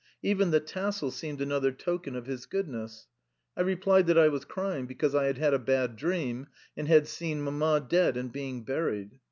[0.23, 3.07] Even the tassel seemed another token of his goodness.
[3.55, 7.07] I replied that I was crying because I had had a bad dream, and had
[7.07, 9.19] seen Mamma dead and being buried.